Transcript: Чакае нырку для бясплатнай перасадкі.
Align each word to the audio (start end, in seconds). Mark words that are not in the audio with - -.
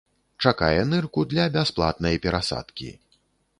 Чакае 0.43 0.79
нырку 0.93 1.25
для 1.35 1.45
бясплатнай 1.59 2.19
перасадкі. 2.27 2.89